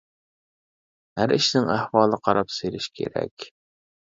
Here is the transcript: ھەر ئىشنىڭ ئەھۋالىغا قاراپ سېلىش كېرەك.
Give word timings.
ھەر 1.21 1.35
ئىشنىڭ 1.35 1.69
ئەھۋالىغا 1.75 2.21
قاراپ 2.29 2.51
سېلىش 2.57 2.89
كېرەك. 2.97 3.51